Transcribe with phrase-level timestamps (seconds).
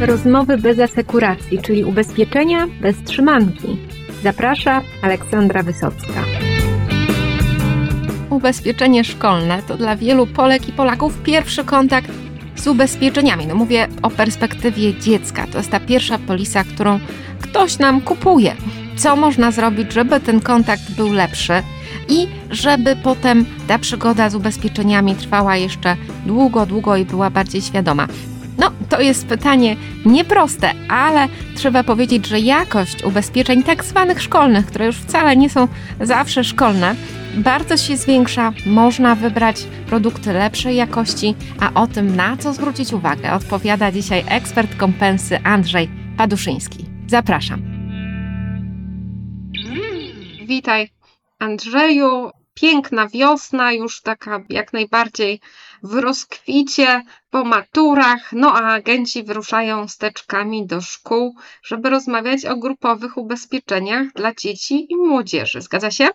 [0.00, 3.76] Rozmowy bez asekuracji, czyli ubezpieczenia bez trzymanki.
[4.22, 6.24] Zaprasza Aleksandra Wysocka.
[8.30, 12.10] Ubezpieczenie szkolne to dla wielu Polek i Polaków pierwszy kontakt
[12.56, 13.46] z ubezpieczeniami.
[13.46, 15.46] No mówię o perspektywie dziecka.
[15.46, 17.00] To jest ta pierwsza polisa, którą
[17.40, 18.54] ktoś nam kupuje.
[18.96, 21.62] Co można zrobić, żeby ten kontakt był lepszy
[22.08, 28.08] i żeby potem ta przygoda z ubezpieczeniami trwała jeszcze długo, długo i była bardziej świadoma.
[28.58, 29.76] No, to jest pytanie
[30.06, 35.68] nieproste, ale trzeba powiedzieć, że jakość ubezpieczeń tak zwanych szkolnych, które już wcale nie są
[36.00, 36.94] zawsze szkolne,
[37.36, 38.52] bardzo się zwiększa.
[38.66, 44.76] Można wybrać produkty lepszej jakości, a o tym, na co zwrócić uwagę, odpowiada dzisiaj ekspert
[44.76, 46.84] kompensy Andrzej Paduszyński.
[47.06, 47.62] Zapraszam.
[50.46, 50.90] Witaj,
[51.38, 52.30] Andrzeju.
[52.54, 55.40] Piękna wiosna, już taka jak najbardziej
[55.82, 63.16] w rozkwicie, po maturach, no a agenci wyruszają steczkami do szkół, żeby rozmawiać o grupowych
[63.16, 65.60] ubezpieczeniach dla dzieci i młodzieży.
[65.60, 66.08] Zgadza się?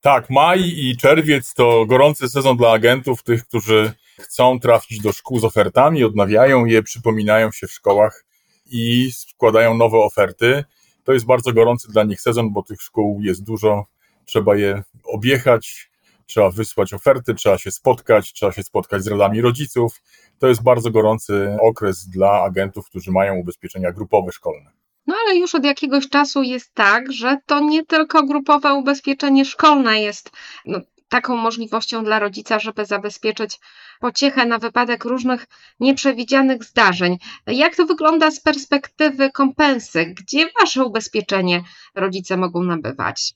[0.00, 5.38] Tak, maj i czerwiec to gorący sezon dla agentów, tych, którzy chcą trafić do szkół
[5.38, 8.24] z ofertami, odnawiają je, przypominają się w szkołach
[8.66, 10.64] i składają nowe oferty.
[11.04, 13.86] To jest bardzo gorący dla nich sezon, bo tych szkół jest dużo,
[14.24, 15.90] trzeba je objechać,
[16.26, 20.02] trzeba wysłać oferty, trzeba się spotkać, trzeba się spotkać z radami rodziców.
[20.38, 24.70] To jest bardzo gorący okres dla agentów, którzy mają ubezpieczenia grupowe szkolne.
[25.06, 30.00] No ale już od jakiegoś czasu jest tak, że to nie tylko grupowe ubezpieczenie szkolne
[30.00, 30.30] jest
[30.66, 33.60] no, taką możliwością dla rodzica, żeby zabezpieczyć
[34.00, 35.46] pociechę na wypadek różnych
[35.80, 37.18] nieprzewidzianych zdarzeń.
[37.46, 40.06] Jak to wygląda z perspektywy kompensy?
[40.06, 41.62] Gdzie wasze ubezpieczenie
[41.94, 43.34] rodzice mogą nabywać?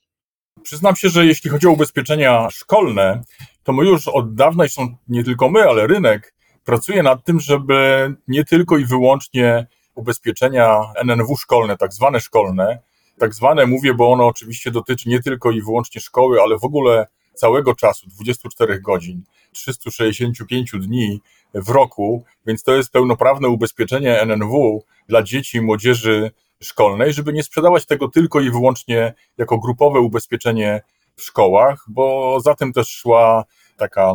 [0.69, 3.23] Przyznam się, że jeśli chodzi o ubezpieczenia szkolne,
[3.63, 7.41] to my już od dawna, i są nie tylko my, ale rynek, pracuje nad tym,
[7.41, 12.79] żeby nie tylko i wyłącznie ubezpieczenia NNW szkolne, tak zwane szkolne,
[13.19, 17.07] tak zwane mówię, bo ono oczywiście dotyczy nie tylko i wyłącznie szkoły, ale w ogóle
[17.35, 21.21] całego czasu, 24 godzin, 365 dni
[21.55, 26.31] w roku, więc to jest pełnoprawne ubezpieczenie NNW dla dzieci i młodzieży
[26.63, 30.83] szkolnej, żeby nie sprzedawać tego tylko i wyłącznie jako grupowe ubezpieczenie
[31.17, 33.45] w szkołach, bo za tym też szła
[33.77, 34.15] taka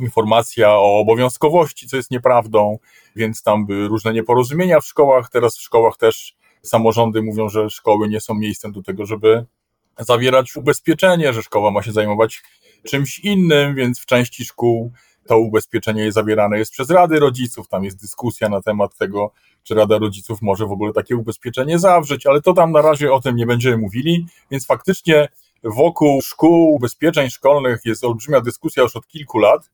[0.00, 2.78] informacja o obowiązkowości, co jest nieprawdą,
[3.16, 5.30] więc tam były różne nieporozumienia w szkołach.
[5.30, 9.46] Teraz w szkołach też samorządy mówią, że szkoły nie są miejscem do tego, żeby
[9.98, 12.42] zawierać ubezpieczenie, że szkoła ma się zajmować
[12.86, 14.92] czymś innym, więc w części szkół
[15.26, 17.68] to ubezpieczenie zawierane jest przez Rady Rodziców.
[17.68, 19.32] Tam jest dyskusja na temat tego,
[19.66, 23.20] czy Rada Rodziców może w ogóle takie ubezpieczenie zawrzeć, ale to tam na razie o
[23.20, 25.28] tym nie będziemy mówili, więc faktycznie
[25.64, 29.70] wokół szkół, ubezpieczeń szkolnych jest olbrzymia dyskusja już od kilku lat.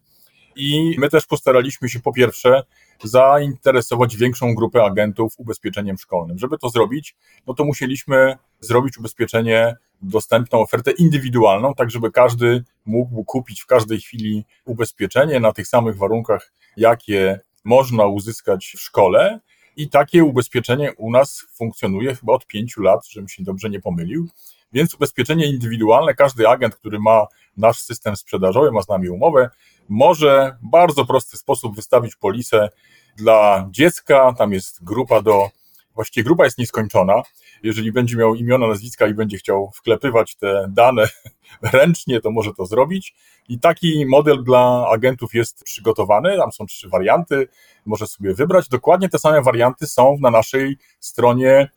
[0.56, 2.62] I my też postaraliśmy się po pierwsze
[3.04, 6.38] zainteresować większą grupę agentów ubezpieczeniem szkolnym.
[6.38, 7.16] Żeby to zrobić,
[7.46, 14.00] no to musieliśmy zrobić ubezpieczenie, dostępną ofertę indywidualną, tak żeby każdy mógł kupić w każdej
[14.00, 19.40] chwili ubezpieczenie na tych samych warunkach, jakie można uzyskać w szkole.
[19.76, 24.28] I takie ubezpieczenie u nas funkcjonuje chyba od pięciu lat, żebym się dobrze nie pomylił.
[24.72, 29.50] Więc ubezpieczenie indywidualne, każdy agent, który ma nasz system sprzedażowy, ma z nami umowę,
[29.88, 32.68] może w bardzo prosty sposób wystawić polisę
[33.16, 34.34] dla dziecka.
[34.38, 35.50] Tam jest grupa do,
[35.94, 37.22] właściwie grupa jest nieskończona.
[37.62, 41.08] Jeżeli będzie miał imiona, nazwiska i będzie chciał wklepywać te dane
[41.72, 43.14] ręcznie, to może to zrobić.
[43.48, 46.36] I taki model dla agentów jest przygotowany.
[46.36, 47.48] Tam są trzy warianty,
[47.86, 48.68] może sobie wybrać.
[48.68, 51.68] Dokładnie te same warianty są na naszej stronie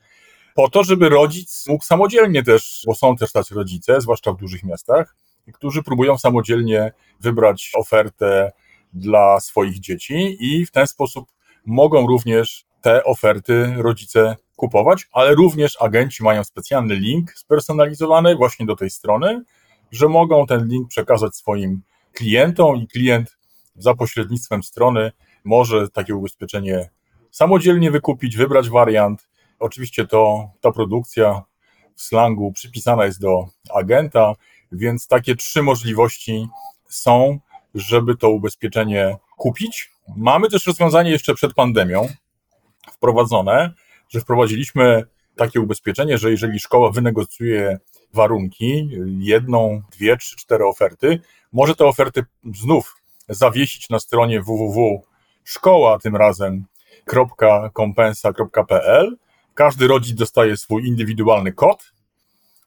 [0.56, 4.64] po to, żeby rodzic mógł samodzielnie też, bo są też tacy rodzice, zwłaszcza w dużych
[4.64, 5.16] miastach,
[5.54, 8.52] którzy próbują samodzielnie wybrać ofertę
[8.94, 11.32] dla swoich dzieci i w ten sposób
[11.66, 18.76] mogą również te oferty rodzice kupować, ale również agenci mają specjalny link spersonalizowany właśnie do
[18.76, 19.44] tej strony,
[19.92, 21.82] że mogą ten link przekazać swoim
[22.14, 23.38] klientom i klient
[23.76, 25.12] za pośrednictwem strony
[25.44, 26.90] może takie ubezpieczenie
[27.32, 29.28] samodzielnie wykupić, wybrać wariant.
[29.60, 31.44] Oczywiście to ta produkcja
[31.96, 34.34] w slangu przypisana jest do agenta,
[34.72, 36.48] więc takie trzy możliwości
[36.90, 37.40] są,
[37.76, 39.92] żeby to ubezpieczenie kupić.
[40.16, 42.08] Mamy też rozwiązanie jeszcze przed pandemią
[42.92, 43.74] wprowadzone,
[44.10, 45.04] że wprowadziliśmy
[45.36, 47.80] takie ubezpieczenie, że jeżeli szkoła wynegocjuje
[48.14, 48.90] warunki,
[49.20, 51.20] jedną, dwie, trzy, cztery oferty,
[51.54, 52.96] może te oferty znów
[53.30, 56.66] zawiesić na stronie www.szkoła tym razem
[57.74, 59.18] .kompensa.pl.
[59.54, 61.92] Każdy rodzic dostaje swój indywidualny kod,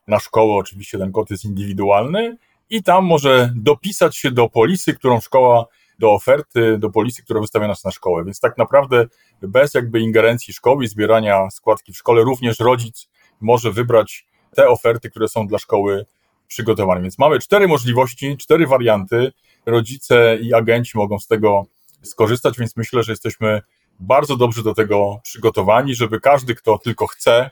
[0.06, 2.36] na szkołę oczywiście ten kod jest indywidualny
[2.70, 5.66] i tam może dopisać się do polisy, którą szkoła
[5.98, 8.24] do oferty, do polisy, która wystawia nas na szkołę.
[8.24, 9.06] Więc tak naprawdę
[9.42, 13.08] bez jakby ingerencji szkoły zbierania składki w szkole, również rodzic
[13.40, 16.06] może wybrać te oferty, które są dla szkoły
[16.48, 17.02] przygotowane.
[17.02, 19.32] Więc mamy cztery możliwości, cztery warianty.
[19.66, 21.66] Rodzice i agenci mogą z tego
[22.02, 23.62] skorzystać, więc myślę, że jesteśmy
[24.00, 27.50] bardzo dobrze do tego przygotowani, żeby każdy, kto tylko chce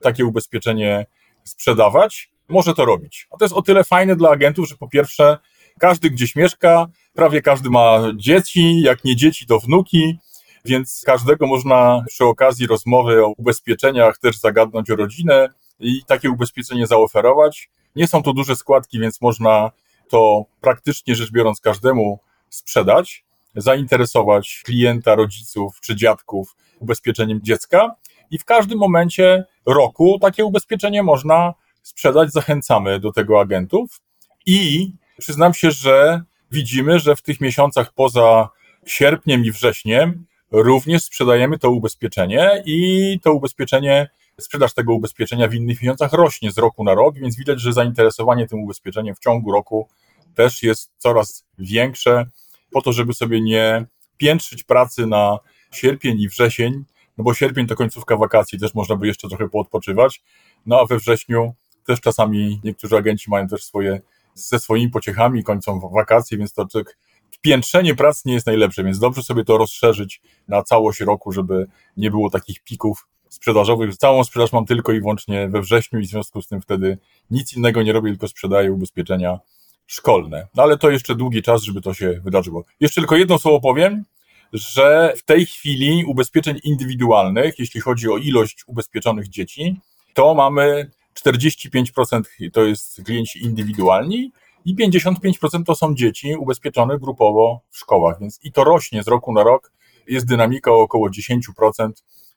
[0.00, 1.06] takie ubezpieczenie
[1.44, 3.28] sprzedawać, może to robić.
[3.30, 5.38] A to jest o tyle fajne dla agentów, że po pierwsze,
[5.78, 10.18] każdy gdzieś mieszka, prawie każdy ma dzieci, jak nie dzieci, to wnuki,
[10.64, 15.48] więc każdego można przy okazji rozmowy o ubezpieczeniach też zagadnąć o rodzinę
[15.80, 17.70] i takie ubezpieczenie zaoferować.
[17.96, 19.70] Nie są to duże składki, więc można
[20.08, 22.18] to praktycznie rzecz biorąc każdemu
[22.50, 23.24] sprzedać,
[23.56, 27.94] zainteresować klienta, rodziców czy dziadków ubezpieczeniem dziecka
[28.30, 32.32] i w każdym momencie roku takie ubezpieczenie można sprzedać.
[32.32, 34.00] Zachęcamy do tego agentów
[34.46, 38.48] i przyznam się, że widzimy, że w tych miesiącach poza
[38.86, 44.08] sierpniem i wrześniem również sprzedajemy to ubezpieczenie i to ubezpieczenie,
[44.40, 48.46] sprzedaż tego ubezpieczenia w innych miesiącach rośnie z roku na rok, więc widać, że zainteresowanie
[48.46, 49.88] tym ubezpieczeniem w ciągu roku
[50.34, 52.26] też jest coraz większe,
[52.70, 55.38] po to, żeby sobie nie piętrzyć pracy na
[55.72, 56.84] sierpień i wrzesień,
[57.18, 60.22] no bo sierpień to końcówka wakacji, też można by jeszcze trochę poodpoczywać,
[60.66, 61.54] no a we wrześniu
[61.86, 64.00] też czasami niektórzy agenci mają też swoje,
[64.36, 66.96] ze swoimi pociechami, kończą wakacje, więc to tak
[67.40, 71.66] piętrzenie pracy nie jest najlepsze, więc dobrze sobie to rozszerzyć na całość roku, żeby
[71.96, 73.96] nie było takich pików sprzedażowych.
[73.96, 76.98] Całą sprzedaż mam tylko i wyłącznie we wrześniu i w związku z tym wtedy
[77.30, 79.38] nic innego nie robię, tylko sprzedaję ubezpieczenia
[79.86, 80.46] szkolne.
[80.54, 82.64] No ale to jeszcze długi czas, żeby to się wydarzyło.
[82.80, 84.04] Jeszcze tylko jedno słowo powiem,
[84.52, 89.80] że w tej chwili ubezpieczeń indywidualnych, jeśli chodzi o ilość ubezpieczonych dzieci,
[90.14, 90.90] to mamy
[91.24, 92.22] 45%
[92.52, 94.32] to jest klienci indywidualni
[94.64, 99.32] i 55% to są dzieci ubezpieczone grupowo w szkołach, więc i to rośnie z roku
[99.32, 99.72] na rok.
[100.08, 101.90] Jest dynamika o około 10%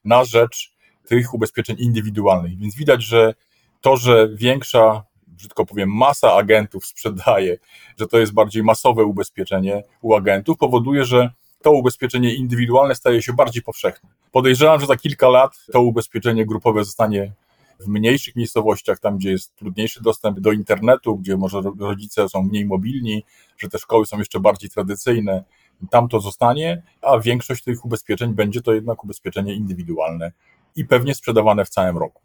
[0.04, 0.72] na rzecz
[1.06, 3.34] tych ubezpieczeń indywidualnych, więc widać, że
[3.80, 7.56] to, że większa, brzydko powiem, masa agentów sprzedaje,
[7.98, 11.30] że to jest bardziej masowe ubezpieczenie u agentów, powoduje, że
[11.62, 14.08] to ubezpieczenie indywidualne staje się bardziej powszechne.
[14.32, 17.32] Podejrzewam, że za kilka lat to ubezpieczenie grupowe zostanie
[17.80, 22.66] w mniejszych miejscowościach, tam gdzie jest trudniejszy dostęp do internetu, gdzie może rodzice są mniej
[22.66, 23.24] mobilni,
[23.58, 25.44] że te szkoły są jeszcze bardziej tradycyjne,
[25.90, 30.32] tam to zostanie, a większość tych ubezpieczeń będzie to jednak ubezpieczenie indywidualne
[30.76, 32.22] i pewnie sprzedawane w całym roku.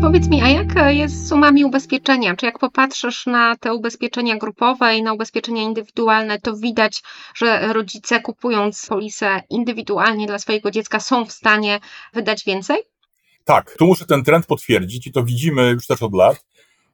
[0.00, 2.36] Powiedz mi, a jak jest z sumami ubezpieczenia?
[2.36, 7.02] Czy jak popatrzysz na te ubezpieczenia grupowe i na ubezpieczenia indywidualne, to widać,
[7.34, 11.80] że rodzice kupując polisę indywidualnie dla swojego dziecka są w stanie
[12.14, 12.76] wydać więcej?
[13.44, 16.44] Tak, tu muszę ten trend potwierdzić i to widzimy już też od lat,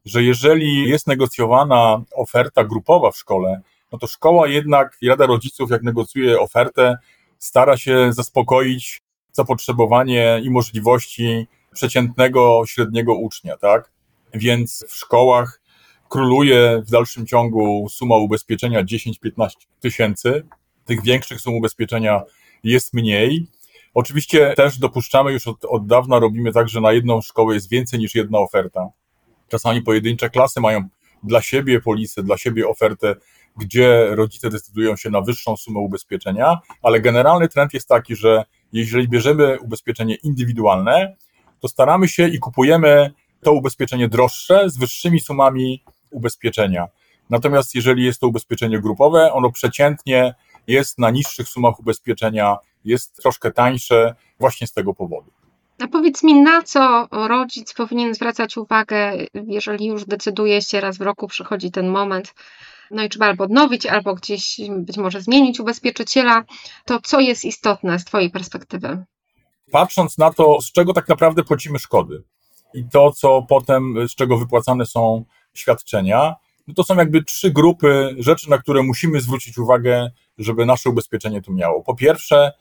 [0.05, 3.61] że jeżeli jest negocjowana oferta grupowa w szkole,
[3.93, 6.99] no to szkoła jednak, Rada Rodziców, jak negocjuje ofertę,
[7.39, 9.03] stara się zaspokoić
[9.33, 13.93] zapotrzebowanie i możliwości przeciętnego, średniego ucznia, tak?
[14.35, 15.61] Więc w szkołach
[16.09, 19.49] króluje w dalszym ciągu suma ubezpieczenia 10-15
[19.81, 20.47] tysięcy.
[20.85, 22.23] Tych większych sum ubezpieczenia
[22.65, 23.47] jest mniej.
[23.94, 27.99] Oczywiście też dopuszczamy już od, od dawna, robimy tak, że na jedną szkołę jest więcej
[28.00, 28.88] niż jedna oferta.
[29.49, 30.88] Czasami pojedyncze klasy mają
[31.23, 33.16] dla siebie polisę, dla siebie ofertę,
[33.57, 39.09] gdzie rodzice decydują się na wyższą sumę ubezpieczenia, ale generalny trend jest taki, że jeżeli
[39.09, 41.16] bierzemy ubezpieczenie indywidualne,
[41.64, 46.87] to staramy się i kupujemy to ubezpieczenie droższe z wyższymi sumami ubezpieczenia.
[47.30, 50.35] Natomiast jeżeli jest to ubezpieczenie grupowe, ono przeciętnie
[50.66, 55.30] jest na niższych sumach ubezpieczenia, jest troszkę tańsze właśnie z tego powodu.
[55.80, 59.12] A powiedz mi, na co rodzic powinien zwracać uwagę,
[59.47, 62.35] jeżeli już decyduje się raz w roku, przychodzi ten moment,
[62.90, 66.44] no i trzeba albo odnowić, albo gdzieś być może zmienić ubezpieczyciela,
[66.85, 69.04] to co jest istotne z Twojej perspektywy?
[69.75, 72.23] Patrząc na to, z czego tak naprawdę płacimy szkody
[72.75, 76.35] i to, co potem, z czego wypłacane są świadczenia,
[76.69, 81.43] no to są jakby trzy grupy rzeczy, na które musimy zwrócić uwagę, żeby nasze ubezpieczenie
[81.43, 81.83] tu miało.
[81.83, 82.52] Po pierwsze,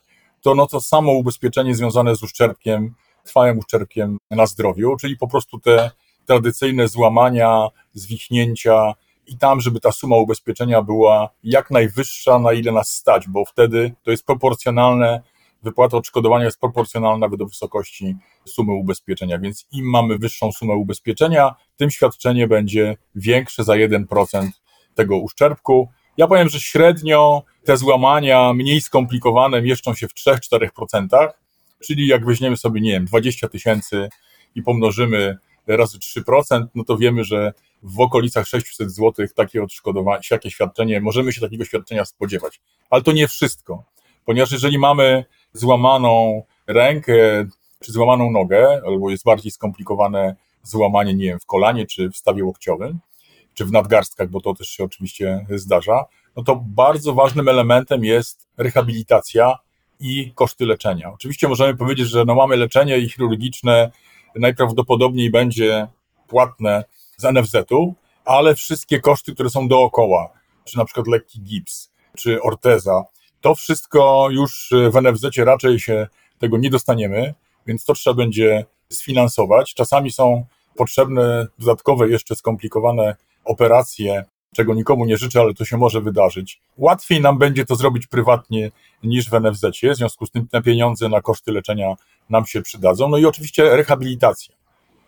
[0.42, 5.60] to no to samo ubezpieczenie związane z uszczerbkiem, trwałym uszczerbkiem na zdrowiu, czyli po prostu
[5.60, 5.92] te
[6.26, 8.94] tradycyjne złamania, zwichnięcia
[9.28, 13.96] i tam, żeby ta suma ubezpieczenia była jak najwyższa, na ile nas stać, bo wtedy
[14.04, 15.33] to jest proporcjonalne
[15.64, 18.16] wypłata odszkodowania jest proporcjonalna do wysokości
[18.46, 24.50] sumy ubezpieczenia, więc im mamy wyższą sumę ubezpieczenia, tym świadczenie będzie większe za 1%
[24.96, 25.90] tego uszczerbku.
[26.18, 31.30] Ja powiem, że średnio te złamania mniej skomplikowane mieszczą się w 3-4%,
[31.86, 34.10] czyli jak weźmiemy sobie, nie wiem, 20 tysięcy
[34.56, 37.54] i pomnożymy razy 3%, no to wiemy, że
[37.84, 42.62] w okolicach 600 zł takie odszkodowanie, takie świadczenie, możemy się takiego świadczenia spodziewać.
[42.90, 43.84] Ale to nie wszystko,
[44.26, 47.46] ponieważ jeżeli mamy złamaną rękę
[47.80, 52.44] czy złamaną nogę, albo jest bardziej skomplikowane złamanie, nie wiem, w kolanie czy w stawie
[52.44, 53.00] łokciowym,
[53.54, 56.06] czy w nadgarstkach, bo to też się oczywiście zdarza,
[56.36, 59.58] no to bardzo ważnym elementem jest rehabilitacja
[60.00, 61.12] i koszty leczenia.
[61.14, 63.92] Oczywiście możemy powiedzieć, że no mamy leczenie i chirurgiczne
[64.36, 65.88] najprawdopodobniej będzie
[66.28, 66.84] płatne
[67.18, 67.96] z NFZ-u,
[68.26, 70.30] ale wszystkie koszty, które są dookoła,
[70.64, 73.04] czy na przykład lekki gips, czy orteza,
[73.44, 76.08] to wszystko już w NFZ raczej się
[76.40, 77.34] tego nie dostaniemy,
[77.68, 79.74] więc to trzeba będzie sfinansować.
[79.74, 80.46] Czasami są
[80.76, 84.24] potrzebne dodatkowe, jeszcze skomplikowane operacje,
[84.56, 86.62] czego nikomu nie życzę, ale to się może wydarzyć.
[86.78, 88.72] Łatwiej nam będzie to zrobić prywatnie
[89.04, 91.96] niż w NFZ, w związku z tym te pieniądze na koszty leczenia
[92.30, 93.10] nam się przydadzą.
[93.10, 94.56] No i oczywiście rehabilitacja.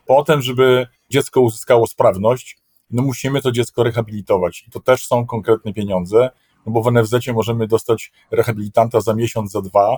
[0.05, 2.57] Potem, żeby dziecko uzyskało sprawność,
[2.91, 6.29] no musimy to dziecko rehabilitować i to też są konkretne pieniądze,
[6.65, 9.97] no bo w NFZ możemy dostać rehabilitanta za miesiąc, za dwa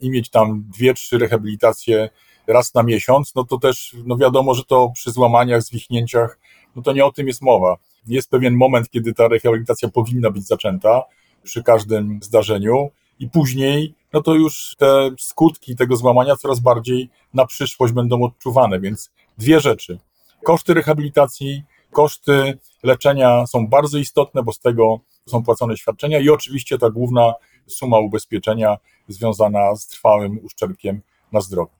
[0.00, 2.10] i mieć tam dwie, trzy rehabilitacje
[2.46, 6.38] raz na miesiąc, no to też no wiadomo, że to przy złamaniach, zwichnięciach,
[6.76, 7.76] no to nie o tym jest mowa.
[8.06, 11.02] Jest pewien moment, kiedy ta rehabilitacja powinna być zaczęta
[11.42, 17.46] przy każdym zdarzeniu i później, no to już te skutki tego złamania coraz bardziej na
[17.46, 19.98] przyszłość będą odczuwane, więc dwie rzeczy.
[20.44, 26.78] Koszty rehabilitacji, koszty leczenia są bardzo istotne, bo z tego są płacone świadczenia i oczywiście
[26.78, 27.34] ta główna
[27.66, 28.76] suma ubezpieczenia
[29.08, 31.00] związana z trwałym uszczerbkiem
[31.32, 31.72] na zdrowiu.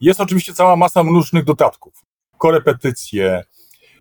[0.00, 2.04] Jest oczywiście cała masa różnych dodatków.
[2.38, 3.44] Korepetycje,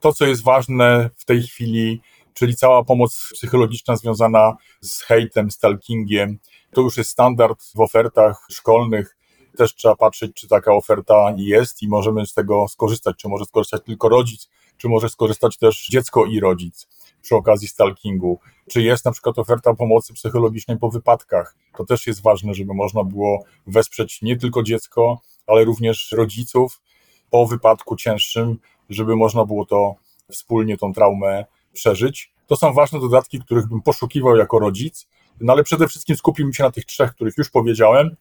[0.02, 2.02] to co jest ważne w tej chwili,
[2.34, 6.40] czyli cała pomoc psychologiczna związana z hejtem, stalkingiem,
[6.74, 9.18] to już jest standard w ofertach szkolnych.
[9.58, 13.16] Też trzeba patrzeć, czy taka oferta jest i możemy z tego skorzystać.
[13.18, 16.88] Czy może skorzystać tylko rodzic, czy może skorzystać też dziecko i rodzic
[17.28, 18.40] przy okazji stalkingu.
[18.70, 21.56] Czy jest na przykład oferta pomocy psychologicznej po wypadkach?
[21.78, 26.82] To też jest ważne, żeby można było wesprzeć nie tylko dziecko, ale również rodziców
[27.30, 28.58] po wypadku cięższym,
[28.90, 29.96] żeby można było to
[30.32, 32.32] wspólnie tą traumę przeżyć.
[32.48, 35.08] To są ważne dodatki, których bym poszukiwał jako rodzic,
[35.42, 38.16] no ale przede wszystkim skupiłbym się na tych trzech, których już powiedziałem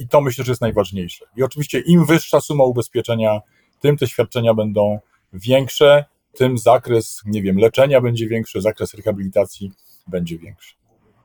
[0.00, 1.26] i to myślę, że jest najważniejsze.
[1.36, 3.40] I oczywiście im wyższa suma ubezpieczenia,
[3.80, 4.98] tym te świadczenia będą
[5.32, 9.72] większe, tym zakres, nie wiem, leczenia będzie większy, zakres rehabilitacji
[10.06, 10.74] będzie większy.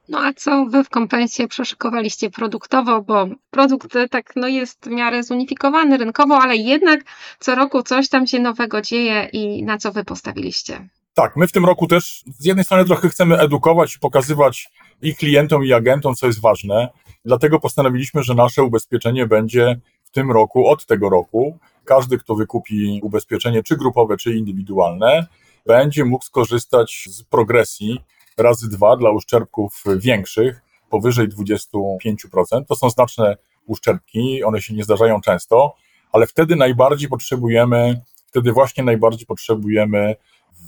[0.10, 4.90] No a co wy w kompensie przeszykowaliście produktowo, bo produkt e, tak no jest w
[4.90, 7.00] miarę zunifikowany rynkowo, ale jednak
[7.40, 10.90] co roku coś tam się nowego dzieje i na co wy postawiliście?
[11.14, 14.70] Tak, my w tym roku też z jednej strony trochę chcemy edukować i pokazywać
[15.02, 16.90] i klientom, i agentom, co jest ważne.
[17.26, 19.80] Dlatego postanowiliśmy, że nasze ubezpieczenie będzie
[20.16, 21.58] tym roku, od tego roku.
[21.86, 25.28] Każdy, kto wykupi ubezpieczenie, czy grupowe, czy indywidualne,
[25.66, 28.02] będzie mógł skorzystać z progresji
[28.38, 32.66] razy dwa dla uszczerbków większych, powyżej 25%.
[32.68, 35.76] To są znaczne uszczerbki, one się nie zdarzają często,
[36.12, 40.16] ale wtedy najbardziej potrzebujemy, wtedy właśnie najbardziej potrzebujemy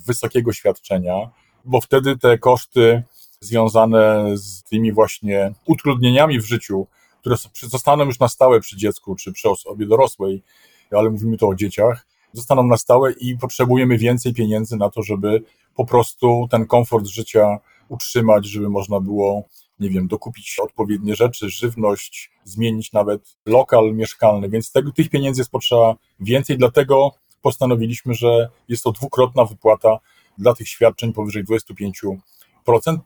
[0.05, 1.29] wysokiego świadczenia,
[1.65, 3.03] bo wtedy te koszty
[3.39, 6.87] związane z tymi właśnie utrudnieniami w życiu,
[7.27, 10.43] które zostaną już na stałe przy dziecku czy przy osobie dorosłej,
[10.91, 15.43] ale mówimy tu o dzieciach, zostaną na stałe i potrzebujemy więcej pieniędzy na to, żeby
[15.75, 19.43] po prostu ten komfort życia utrzymać, żeby można było,
[19.79, 25.51] nie wiem, dokupić odpowiednie rzeczy, żywność, zmienić nawet lokal mieszkalny, więc tego, tych pieniędzy jest
[25.51, 29.99] potrzeba więcej, dlatego postanowiliśmy, że jest to dwukrotna wypłata
[30.37, 32.17] dla tych świadczeń powyżej 25%,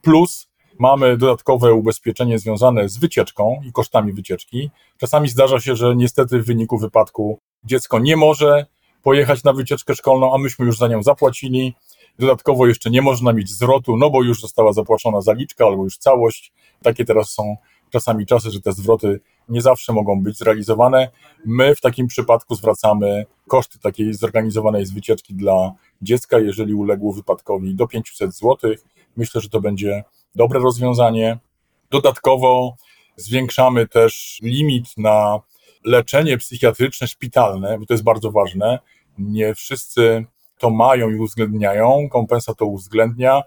[0.02, 4.70] plus mamy dodatkowe ubezpieczenie związane z wycieczką i kosztami wycieczki.
[4.98, 8.66] Czasami zdarza się, że niestety w wyniku wypadku dziecko nie może
[9.02, 11.74] pojechać na wycieczkę szkolną, a myśmy już za nią zapłacili.
[12.18, 16.52] Dodatkowo jeszcze nie można mieć zwrotu, no bo już została zapłacona zaliczka albo już całość.
[16.82, 17.56] Takie teraz są
[17.90, 21.10] czasami czasy, że te zwroty nie zawsze mogą być zrealizowane.
[21.46, 27.74] My w takim przypadku zwracamy koszty takiej zorganizowanej z wycieczki dla dziecka, jeżeli uległo wypadkowi
[27.74, 28.56] do 500 zł.
[29.16, 31.38] Myślę, że to będzie dobre rozwiązanie.
[31.90, 32.76] Dodatkowo
[33.16, 35.40] zwiększamy też limit na
[35.84, 38.78] leczenie psychiatryczne szpitalne, bo to jest bardzo ważne.
[39.18, 40.24] Nie wszyscy
[40.58, 43.42] to mają i uwzględniają, kompensa to uwzględnia.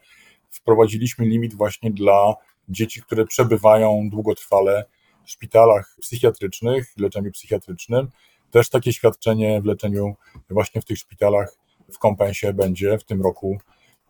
[0.50, 2.36] Wprowadziliśmy limit właśnie dla
[2.70, 4.86] dzieci, które przebywają długotrwale
[5.26, 8.10] w szpitalach psychiatrycznych, w leczeniu psychiatrycznym.
[8.52, 10.16] Też takie świadczenie w leczeniu
[10.50, 11.56] właśnie w tych szpitalach
[11.94, 13.58] w kompensie będzie w tym roku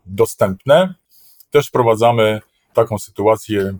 [0.06, 0.94] dostępne.
[1.50, 2.40] Też wprowadzamy
[2.76, 3.78] taką sytuację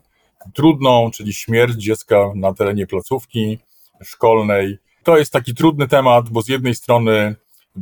[0.54, 3.58] trudną, czyli śmierć dziecka na terenie placówki
[4.02, 4.78] szkolnej.
[5.02, 7.36] To jest taki trudny temat, bo z jednej strony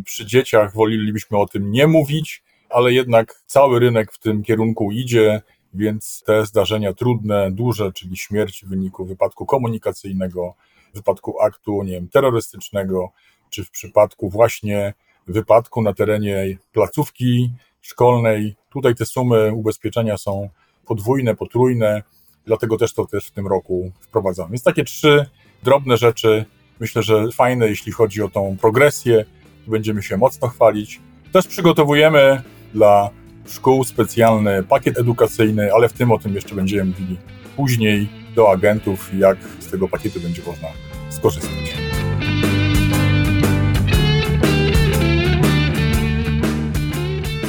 [0.04, 5.42] przy dzieciach wolelibyśmy o tym nie mówić, ale jednak cały rynek w tym kierunku idzie,
[5.75, 10.54] więc te zdarzenia trudne, duże, czyli śmierć w wyniku wypadku komunikacyjnego,
[10.92, 13.11] w wypadku aktu nie wiem, terrorystycznego,
[13.50, 14.94] czy w przypadku właśnie
[15.26, 18.56] wypadku na terenie placówki szkolnej.
[18.71, 20.49] Tutaj te sumy ubezpieczenia są
[20.87, 22.03] podwójne, potrójne,
[22.47, 24.50] dlatego też to też w tym roku wprowadzamy.
[24.50, 25.26] Więc takie trzy
[25.62, 26.45] drobne rzeczy,
[26.81, 29.25] myślę, że fajne, jeśli chodzi o tą progresję,
[29.67, 31.00] będziemy się mocno chwalić.
[31.33, 32.43] Też przygotowujemy
[32.75, 33.11] dla
[33.47, 37.17] szkół specjalny pakiet edukacyjny, ale w tym o tym jeszcze będziemy mówili
[37.57, 40.69] później do agentów, jak z tego pakietu będzie można
[41.11, 41.84] skorzystać.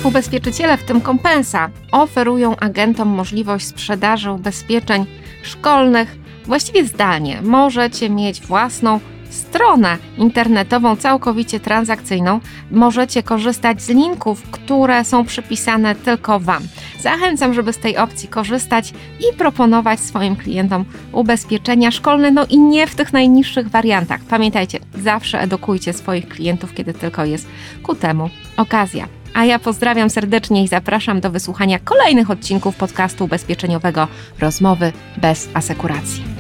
[0.05, 5.05] Ubezpieczyciele, w tym kompensa, oferują agentom możliwość sprzedaży ubezpieczeń
[5.43, 7.41] szkolnych właściwie zdalnie.
[7.41, 12.39] Możecie mieć własną stronę internetową całkowicie transakcyjną.
[12.71, 16.63] Możecie korzystać z linków, które są przypisane tylko Wam.
[16.99, 22.87] Zachęcam, żeby z tej opcji korzystać i proponować swoim klientom ubezpieczenia szkolne, no i nie
[22.87, 24.21] w tych najniższych wariantach.
[24.29, 27.47] Pamiętajcie, zawsze edukujcie swoich klientów, kiedy tylko jest
[27.83, 29.07] ku temu okazja.
[29.35, 34.07] A ja pozdrawiam serdecznie i zapraszam do wysłuchania kolejnych odcinków podcastu ubezpieczeniowego
[34.39, 36.34] Rozmowy bez asekuracji.